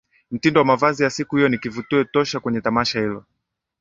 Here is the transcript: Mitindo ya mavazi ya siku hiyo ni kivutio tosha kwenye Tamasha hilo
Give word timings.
Mitindo 0.31 0.59
ya 0.59 0.65
mavazi 0.65 1.03
ya 1.03 1.09
siku 1.09 1.35
hiyo 1.35 1.49
ni 1.49 1.57
kivutio 1.57 2.03
tosha 2.03 2.39
kwenye 2.39 2.61
Tamasha 2.61 2.99
hilo 2.99 3.25